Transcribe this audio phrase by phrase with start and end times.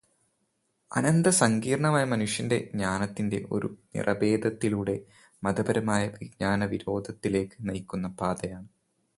[0.91, 4.95] അനന്ത സങ്കീർണമായ മനുഷ്യന്റെ ജ്ഞാനത്തിന്റെ ഒരു നിറഭേദത്തിലൂടെ
[5.43, 8.69] മതപരമായ വിജ്ഞാനവിരോധത്തിലേക്ക് നയിക്കുന്ന പാതയാണ്.